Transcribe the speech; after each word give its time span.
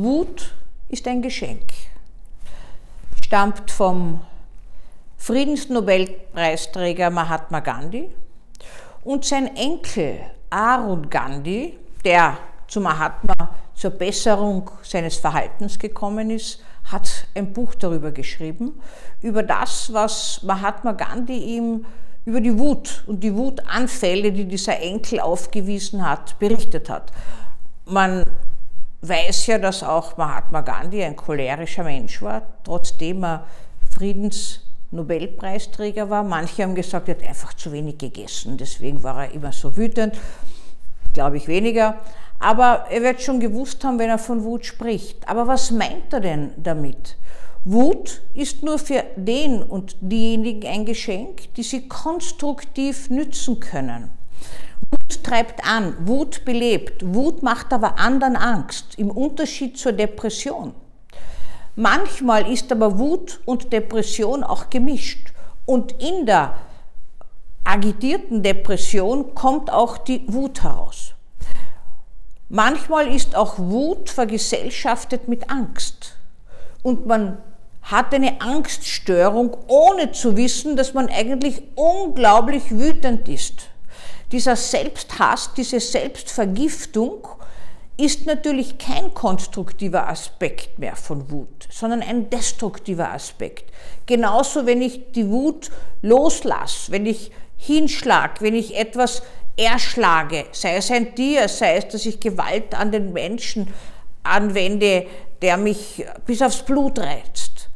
Wut 0.00 0.54
ist 0.88 1.08
ein 1.08 1.22
Geschenk. 1.22 1.72
Stammt 3.24 3.68
vom 3.68 4.20
Friedensnobelpreisträger 5.16 7.10
Mahatma 7.10 7.58
Gandhi 7.58 8.08
und 9.02 9.24
sein 9.24 9.56
Enkel 9.56 10.20
Arun 10.50 11.10
Gandhi, 11.10 11.76
der 12.04 12.38
zu 12.68 12.80
Mahatma 12.80 13.34
zur 13.74 13.90
Besserung 13.90 14.70
seines 14.82 15.16
Verhaltens 15.16 15.80
gekommen 15.80 16.30
ist, 16.30 16.62
hat 16.84 17.26
ein 17.34 17.52
Buch 17.52 17.74
darüber 17.74 18.12
geschrieben, 18.12 18.80
über 19.20 19.42
das, 19.42 19.92
was 19.92 20.44
Mahatma 20.44 20.92
Gandhi 20.92 21.56
ihm 21.56 21.84
über 22.24 22.40
die 22.40 22.56
Wut 22.56 23.02
und 23.08 23.24
die 23.24 23.34
Wutanfälle, 23.34 24.30
die 24.30 24.44
dieser 24.44 24.78
Enkel 24.78 25.18
aufgewiesen 25.18 26.08
hat, 26.08 26.38
berichtet 26.38 26.88
hat. 26.88 27.10
Man 27.84 28.22
weiß 29.02 29.46
ja, 29.46 29.58
dass 29.58 29.82
auch 29.82 30.16
Mahatma 30.16 30.62
Gandhi 30.62 31.04
ein 31.04 31.16
cholerischer 31.16 31.84
Mensch 31.84 32.22
war, 32.22 32.42
trotzdem 32.64 33.22
er 33.24 33.44
Friedensnobelpreisträger 33.90 36.08
war. 36.10 36.24
Manche 36.24 36.62
haben 36.62 36.74
gesagt, 36.74 37.08
er 37.08 37.16
hat 37.16 37.22
einfach 37.22 37.54
zu 37.54 37.72
wenig 37.72 37.98
gegessen, 37.98 38.56
deswegen 38.56 39.02
war 39.02 39.24
er 39.24 39.32
immer 39.32 39.52
so 39.52 39.76
wütend. 39.76 40.16
Glaube 41.14 41.36
ich 41.36 41.48
weniger. 41.48 41.98
Aber 42.40 42.86
er 42.90 43.02
wird 43.02 43.20
schon 43.20 43.40
gewusst 43.40 43.82
haben, 43.82 43.98
wenn 43.98 44.10
er 44.10 44.18
von 44.18 44.44
Wut 44.44 44.64
spricht. 44.64 45.28
Aber 45.28 45.48
was 45.48 45.72
meint 45.72 46.12
er 46.12 46.20
denn 46.20 46.52
damit? 46.56 47.16
Wut 47.64 48.20
ist 48.34 48.62
nur 48.62 48.78
für 48.78 49.02
den 49.16 49.60
und 49.62 49.96
diejenigen 50.00 50.68
ein 50.68 50.86
Geschenk, 50.86 51.52
die 51.54 51.64
sie 51.64 51.88
konstruktiv 51.88 53.10
nützen 53.10 53.58
können. 53.58 54.10
Treibt 55.28 55.62
an, 55.66 55.94
Wut 56.08 56.46
belebt, 56.46 57.14
Wut 57.14 57.42
macht 57.42 57.74
aber 57.74 57.98
anderen 57.98 58.34
Angst, 58.34 58.94
im 58.96 59.10
Unterschied 59.10 59.76
zur 59.76 59.92
Depression. 59.92 60.72
Manchmal 61.76 62.50
ist 62.50 62.72
aber 62.72 62.98
Wut 62.98 63.38
und 63.44 63.70
Depression 63.70 64.42
auch 64.42 64.70
gemischt 64.70 65.34
und 65.66 65.92
in 66.02 66.24
der 66.24 66.54
agitierten 67.62 68.42
Depression 68.42 69.34
kommt 69.34 69.70
auch 69.70 69.98
die 69.98 70.22
Wut 70.28 70.62
heraus. 70.62 71.12
Manchmal 72.48 73.14
ist 73.14 73.36
auch 73.36 73.58
Wut 73.58 74.08
vergesellschaftet 74.08 75.28
mit 75.28 75.50
Angst 75.50 76.16
und 76.82 77.06
man 77.06 77.36
hat 77.82 78.14
eine 78.14 78.40
Angststörung, 78.40 79.54
ohne 79.66 80.12
zu 80.12 80.38
wissen, 80.38 80.74
dass 80.74 80.94
man 80.94 81.10
eigentlich 81.10 81.62
unglaublich 81.74 82.70
wütend 82.70 83.28
ist. 83.28 83.68
Dieser 84.32 84.56
Selbsthass, 84.56 85.54
diese 85.56 85.80
Selbstvergiftung 85.80 87.26
ist 87.96 88.26
natürlich 88.26 88.78
kein 88.78 89.12
konstruktiver 89.14 90.08
Aspekt 90.08 90.78
mehr 90.78 90.96
von 90.96 91.30
Wut, 91.30 91.66
sondern 91.70 92.02
ein 92.02 92.30
destruktiver 92.30 93.10
Aspekt. 93.10 93.72
Genauso, 94.06 94.66
wenn 94.66 94.82
ich 94.82 95.12
die 95.12 95.28
Wut 95.28 95.70
loslasse, 96.02 96.92
wenn 96.92 97.06
ich 97.06 97.32
hinschlag, 97.56 98.40
wenn 98.40 98.54
ich 98.54 98.78
etwas 98.78 99.22
erschlage, 99.56 100.44
sei 100.52 100.76
es 100.76 100.90
ein 100.90 101.14
Tier, 101.14 101.48
sei 101.48 101.76
es, 101.76 101.88
dass 101.88 102.06
ich 102.06 102.20
Gewalt 102.20 102.74
an 102.74 102.92
den 102.92 103.12
Menschen 103.12 103.66
anwende, 104.22 105.06
der 105.42 105.56
mich 105.56 106.04
bis 106.26 106.42
aufs 106.42 106.62
Blut 106.62 106.98
reizt 106.98 107.68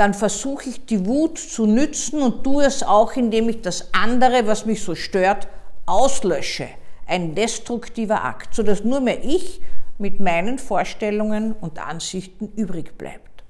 dann 0.00 0.14
versuche 0.14 0.70
ich 0.70 0.86
die 0.86 1.04
Wut 1.04 1.38
zu 1.38 1.66
nützen 1.66 2.22
und 2.22 2.42
tue 2.42 2.64
es 2.64 2.82
auch, 2.82 3.12
indem 3.16 3.50
ich 3.50 3.60
das 3.60 3.92
andere, 3.92 4.46
was 4.46 4.64
mich 4.64 4.82
so 4.82 4.94
stört, 4.94 5.46
auslösche. 5.90 6.68
Ein 7.06 7.34
destruktiver 7.34 8.24
Akt, 8.24 8.54
sodass 8.54 8.84
nur 8.84 9.00
mehr 9.00 9.24
ich 9.24 9.60
mit 9.98 10.20
meinen 10.20 10.58
Vorstellungen 10.58 11.52
und 11.52 11.78
Ansichten 11.78 12.52
übrig 12.56 12.96
bleibt. 12.96 13.44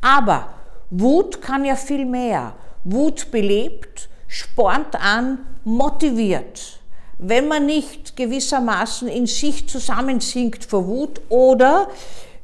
Aber 0.00 0.54
Wut 0.90 1.40
kann 1.40 1.64
ja 1.64 1.74
viel 1.74 2.04
mehr. 2.04 2.54
Wut 2.84 3.30
belebt, 3.30 4.08
spornt 4.28 4.94
an, 4.94 5.38
motiviert. 5.64 6.80
Wenn 7.18 7.48
man 7.48 7.66
nicht 7.66 8.16
gewissermaßen 8.16 9.08
in 9.08 9.26
sich 9.26 9.68
zusammensinkt 9.68 10.64
vor 10.64 10.86
Wut 10.86 11.20
oder 11.28 11.88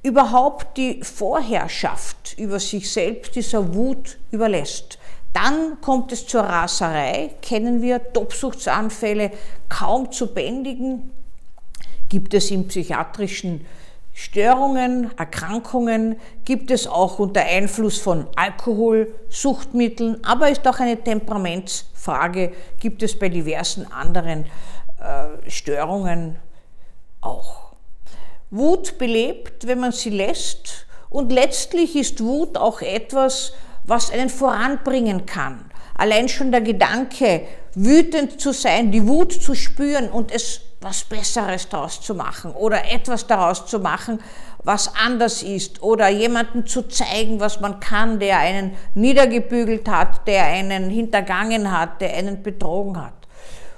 überhaupt 0.03 0.77
die 0.77 1.03
Vorherrschaft 1.03 2.39
über 2.39 2.61
sich 2.61 2.91
selbst 2.91 3.35
dieser 3.35 3.75
Wut 3.75 4.19
überlässt. 4.31 4.99
Dann 5.33 5.81
kommt 5.81 6.13
es 6.13 6.27
zur 6.27 6.43
Raserei, 6.43 7.35
kennen 7.43 7.83
wir 7.83 8.13
Tobsuchtsanfälle 8.13 9.31
kaum 9.69 10.11
zu 10.11 10.33
bändigen, 10.33 11.11
gibt 12.09 12.35
es 12.35 12.51
in 12.51 12.67
psychiatrischen 12.67 13.67
Störungen, 14.15 15.17
Erkrankungen, 15.17 16.17
gibt 16.45 16.73
es 16.73 16.89
auch 16.89 17.21
unter 17.21 17.43
Einfluss 17.43 17.99
von 17.99 18.27
Alkohol, 18.35 19.15
Suchtmitteln, 19.29 20.19
aber 20.25 20.51
ist 20.51 20.67
auch 20.67 20.81
eine 20.81 20.97
Temperamentsfrage, 20.97 22.53
gibt 22.81 23.05
es 23.05 23.17
bei 23.17 23.29
diversen 23.29 23.91
anderen 23.93 24.47
äh, 25.01 25.49
Störungen 25.49 26.37
auch. 27.21 27.69
Wut 28.51 28.99
belebt, 28.99 29.67
wenn 29.67 29.81
man 29.81 29.93
sie 29.93 30.11
lässt. 30.11 30.87
Und 31.11 31.31
letztlich 31.31 31.95
ist 31.95 32.21
Wut 32.21 32.57
auch 32.57 32.81
etwas, 32.81 33.53
was 33.89 34.11
einen 34.11 34.29
voranbringen 34.29 35.27
kann. 35.27 35.65
Allein 35.95 36.29
schon 36.29 36.53
der 36.53 36.61
Gedanke, 36.61 37.43
wütend 37.75 38.41
zu 38.41 38.53
sein, 38.53 38.93
die 38.93 39.07
Wut 39.09 39.33
zu 39.33 39.55
spüren 39.55 40.09
und 40.11 40.31
es 40.31 40.61
was 40.81 41.03
Besseres 41.05 41.69
daraus 41.69 42.01
zu 42.01 42.15
machen 42.15 42.53
oder 42.53 42.93
etwas 42.93 43.27
daraus 43.27 43.67
zu 43.67 43.81
machen, 43.81 44.21
was 44.63 44.95
anders 44.95 45.43
ist 45.43 45.83
oder 45.83 46.09
jemanden 46.09 46.67
zu 46.67 46.83
zeigen, 46.83 47.41
was 47.41 47.61
man 47.61 47.81
kann, 47.81 48.21
der 48.21 48.39
einen 48.39 48.77
niedergebügelt 48.95 49.89
hat, 49.89 50.27
der 50.29 50.45
einen 50.45 50.89
hintergangen 50.89 51.77
hat, 51.77 52.01
der 52.01 52.15
einen 52.15 52.43
betrogen 52.43 53.03
hat. 53.03 53.15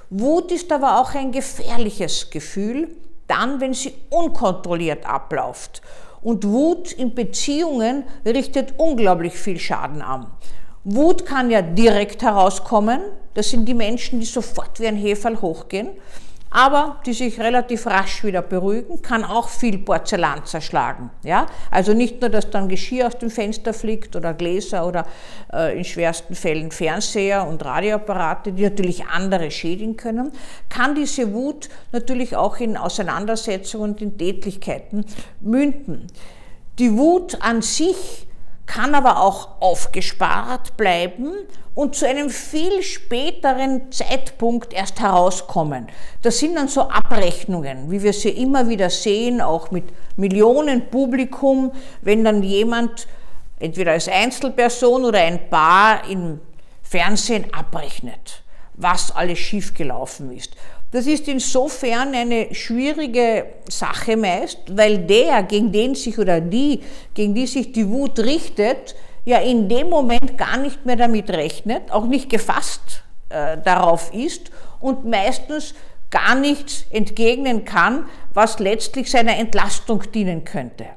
Wut 0.09 0.51
ist 0.51 0.71
aber 0.71 0.99
auch 0.99 1.15
ein 1.15 1.31
gefährliches 1.31 2.29
Gefühl, 2.29 2.89
dann, 3.27 3.61
wenn 3.61 3.73
sie 3.73 3.93
unkontrolliert 4.09 5.05
abläuft. 5.05 5.81
Und 6.21 6.43
Wut 6.43 6.91
in 6.91 7.15
Beziehungen 7.15 8.03
richtet 8.25 8.75
unglaublich 8.77 9.33
viel 9.33 9.59
Schaden 9.59 10.01
an. 10.01 10.27
Wut 10.83 11.25
kann 11.25 11.51
ja 11.51 11.61
direkt 11.61 12.21
herauskommen. 12.21 13.01
Das 13.33 13.49
sind 13.49 13.65
die 13.65 13.73
Menschen, 13.73 14.19
die 14.19 14.25
sofort 14.25 14.79
wie 14.79 14.87
ein 14.87 14.95
Heferl 14.95 15.41
hochgehen 15.41 15.89
aber 16.51 16.97
die 17.05 17.13
sich 17.13 17.39
relativ 17.39 17.87
rasch 17.87 18.25
wieder 18.25 18.41
beruhigen, 18.41 19.01
kann 19.01 19.23
auch 19.23 19.47
viel 19.47 19.77
Porzellan 19.77 20.45
zerschlagen. 20.45 21.09
Ja? 21.23 21.47
Also 21.71 21.93
nicht 21.93 22.19
nur, 22.19 22.29
dass 22.29 22.49
dann 22.49 22.67
Geschirr 22.67 23.07
aus 23.07 23.17
dem 23.17 23.29
Fenster 23.29 23.73
fliegt 23.73 24.17
oder 24.17 24.33
Gläser 24.33 24.85
oder 24.85 25.05
äh, 25.53 25.77
in 25.77 25.85
schwersten 25.85 26.35
Fällen 26.35 26.71
Fernseher 26.71 27.47
und 27.47 27.63
Radioapparate, 27.63 28.51
die 28.51 28.63
natürlich 28.63 29.05
andere 29.05 29.49
schädigen 29.49 29.95
können, 29.95 30.33
kann 30.67 30.93
diese 30.93 31.33
Wut 31.33 31.69
natürlich 31.93 32.35
auch 32.35 32.57
in 32.57 32.75
Auseinandersetzungen 32.75 33.91
und 33.91 34.01
in 34.01 34.17
Tätlichkeiten 34.17 35.05
münden. 35.39 36.07
Die 36.79 36.97
Wut 36.97 37.37
an 37.41 37.61
sich 37.61 38.27
kann 38.71 38.95
aber 38.95 39.21
auch 39.21 39.49
aufgespart 39.59 40.77
bleiben 40.77 41.33
und 41.75 41.93
zu 41.93 42.07
einem 42.07 42.29
viel 42.29 42.81
späteren 42.83 43.91
Zeitpunkt 43.91 44.73
erst 44.73 45.01
herauskommen. 45.01 45.87
Das 46.21 46.39
sind 46.39 46.55
dann 46.55 46.69
so 46.69 46.83
Abrechnungen, 46.83 47.91
wie 47.91 48.01
wir 48.01 48.13
sie 48.13 48.29
immer 48.29 48.69
wieder 48.69 48.89
sehen, 48.89 49.41
auch 49.41 49.71
mit 49.71 49.83
Millionen 50.15 50.89
Publikum, 50.89 51.73
wenn 52.01 52.23
dann 52.23 52.43
jemand 52.43 53.07
entweder 53.59 53.91
als 53.91 54.07
Einzelperson 54.07 55.03
oder 55.03 55.19
ein 55.19 55.49
Paar 55.49 56.09
im 56.09 56.39
Fernsehen 56.81 57.53
abrechnet, 57.53 58.41
was 58.75 59.13
alles 59.13 59.39
schiefgelaufen 59.39 60.31
ist. 60.31 60.55
Das 60.91 61.07
ist 61.07 61.27
insofern 61.29 62.13
eine 62.13 62.53
schwierige 62.53 63.45
Sache 63.69 64.17
meist, 64.17 64.59
weil 64.69 64.97
der, 64.99 65.43
gegen 65.43 65.71
den 65.71 65.95
sich 65.95 66.19
oder 66.19 66.41
die, 66.41 66.81
gegen 67.13 67.33
die 67.33 67.47
sich 67.47 67.71
die 67.71 67.87
Wut 67.87 68.19
richtet, 68.19 68.95
ja 69.23 69.39
in 69.39 69.69
dem 69.69 69.89
Moment 69.89 70.37
gar 70.37 70.57
nicht 70.57 70.85
mehr 70.85 70.97
damit 70.97 71.29
rechnet, 71.29 71.91
auch 71.91 72.05
nicht 72.05 72.29
gefasst 72.29 73.03
äh, 73.29 73.57
darauf 73.63 74.13
ist 74.13 74.51
und 74.79 75.05
meistens 75.05 75.73
gar 76.09 76.35
nichts 76.35 76.85
entgegnen 76.89 77.63
kann, 77.63 78.05
was 78.33 78.59
letztlich 78.59 79.09
seiner 79.09 79.37
Entlastung 79.37 80.03
dienen 80.11 80.43
könnte. 80.43 80.87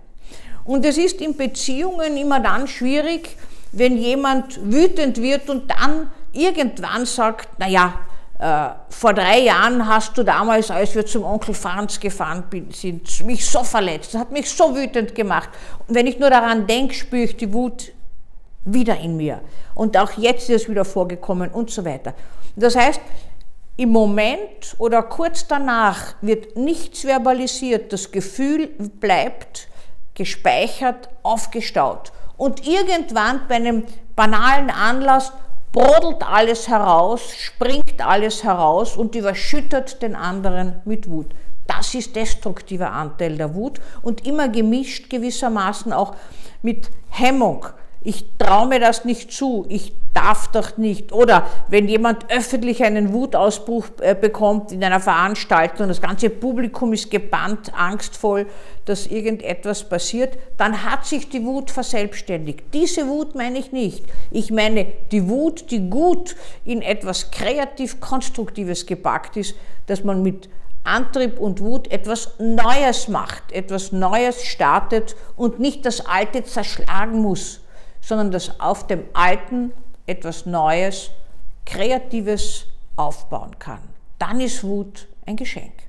Und 0.64 0.84
es 0.84 0.96
ist 0.96 1.20
in 1.20 1.36
Beziehungen 1.36 2.16
immer 2.16 2.40
dann 2.40 2.66
schwierig, 2.66 3.36
wenn 3.70 3.96
jemand 3.96 4.58
wütend 4.72 5.20
wird 5.20 5.48
und 5.50 5.70
dann 5.70 6.10
irgendwann 6.32 7.06
sagt, 7.06 7.58
naja, 7.58 8.00
vor 8.38 9.14
drei 9.14 9.40
Jahren 9.40 9.86
hast 9.86 10.18
du 10.18 10.22
damals, 10.24 10.70
als 10.70 10.94
wir 10.94 11.06
zum 11.06 11.24
Onkel 11.24 11.54
Franz 11.54 12.00
gefahren 12.00 12.44
sind, 12.70 13.24
mich 13.24 13.46
so 13.46 13.62
verletzt, 13.62 14.14
das 14.14 14.20
hat 14.20 14.32
mich 14.32 14.50
so 14.50 14.74
wütend 14.74 15.14
gemacht. 15.14 15.50
Und 15.86 15.94
wenn 15.94 16.06
ich 16.06 16.18
nur 16.18 16.30
daran 16.30 16.66
denke, 16.66 16.94
spüre 16.94 17.22
ich 17.22 17.36
die 17.36 17.52
Wut 17.52 17.92
wieder 18.64 18.98
in 18.98 19.16
mir. 19.16 19.40
Und 19.74 19.96
auch 19.96 20.12
jetzt 20.12 20.50
ist 20.50 20.62
es 20.62 20.68
wieder 20.68 20.84
vorgekommen 20.84 21.50
und 21.50 21.70
so 21.70 21.84
weiter. 21.84 22.14
Das 22.56 22.76
heißt, 22.76 23.00
im 23.76 23.90
Moment 23.90 24.76
oder 24.78 25.02
kurz 25.02 25.46
danach 25.46 26.14
wird 26.20 26.56
nichts 26.56 27.00
verbalisiert, 27.02 27.92
das 27.92 28.10
Gefühl 28.12 28.68
bleibt, 28.68 29.68
gespeichert, 30.14 31.08
aufgestaut. 31.22 32.12
Und 32.36 32.66
irgendwann 32.66 33.42
bei 33.48 33.56
einem 33.56 33.84
banalen 34.14 34.70
Anlass 34.70 35.32
brodelt 35.72 36.22
alles 36.22 36.68
heraus, 36.68 37.34
springt 37.36 37.83
alles 38.00 38.44
heraus 38.44 38.96
und 38.96 39.14
überschüttet 39.14 40.02
den 40.02 40.14
anderen 40.16 40.76
mit 40.84 41.08
Wut. 41.08 41.34
Das 41.66 41.94
ist 41.94 42.14
destruktiver 42.14 42.92
Anteil 42.92 43.36
der 43.36 43.54
Wut 43.54 43.80
und 44.02 44.26
immer 44.26 44.48
gemischt 44.48 45.08
gewissermaßen 45.08 45.92
auch 45.92 46.14
mit 46.62 46.90
Hemmung. 47.08 47.66
Ich 48.04 48.26
traue 48.38 48.68
mir 48.68 48.80
das 48.80 49.06
nicht 49.06 49.32
zu, 49.32 49.64
ich 49.68 49.94
darf 50.12 50.48
doch 50.48 50.76
nicht. 50.76 51.12
Oder 51.12 51.46
wenn 51.68 51.88
jemand 51.88 52.30
öffentlich 52.30 52.84
einen 52.84 53.12
Wutausbruch 53.12 53.86
äh, 54.00 54.14
bekommt 54.14 54.72
in 54.72 54.84
einer 54.84 55.00
Veranstaltung, 55.00 55.88
das 55.88 56.00
ganze 56.00 56.30
Publikum 56.30 56.92
ist 56.92 57.10
gebannt, 57.10 57.72
angstvoll, 57.74 58.46
dass 58.84 59.06
irgendetwas 59.06 59.88
passiert, 59.88 60.38
dann 60.58 60.84
hat 60.84 61.06
sich 61.06 61.30
die 61.30 61.44
Wut 61.44 61.70
verselbstständigt. 61.70 62.60
Diese 62.74 63.08
Wut 63.08 63.34
meine 63.34 63.58
ich 63.58 63.72
nicht. 63.72 64.04
Ich 64.30 64.50
meine 64.50 64.86
die 65.10 65.28
Wut, 65.28 65.70
die 65.70 65.88
gut 65.88 66.36
in 66.64 66.82
etwas 66.82 67.30
kreativ 67.30 68.00
Konstruktives 68.00 68.86
gepackt 68.86 69.36
ist, 69.36 69.56
dass 69.86 70.04
man 70.04 70.22
mit 70.22 70.48
Antrieb 70.84 71.40
und 71.40 71.60
Wut 71.60 71.90
etwas 71.90 72.34
Neues 72.38 73.08
macht, 73.08 73.50
etwas 73.52 73.92
Neues 73.92 74.44
startet 74.44 75.16
und 75.34 75.58
nicht 75.58 75.86
das 75.86 76.04
Alte 76.04 76.44
zerschlagen 76.44 77.22
muss, 77.22 77.63
sondern 78.04 78.30
dass 78.30 78.60
auf 78.60 78.86
dem 78.86 79.04
Alten 79.14 79.72
etwas 80.06 80.46
Neues, 80.46 81.10
Kreatives 81.64 82.66
aufbauen 82.96 83.58
kann. 83.58 83.80
Dann 84.18 84.40
ist 84.40 84.62
Wut 84.62 85.08
ein 85.26 85.36
Geschenk. 85.36 85.83